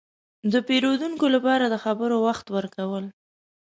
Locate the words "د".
0.53-0.53, 1.69-1.75